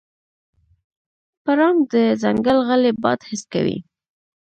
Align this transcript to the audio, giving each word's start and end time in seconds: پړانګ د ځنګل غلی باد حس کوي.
پړانګ 1.43 1.79
د 1.93 1.95
ځنګل 2.21 2.57
غلی 2.67 2.91
باد 3.01 3.19
حس 3.29 3.41
کوي. 3.53 3.77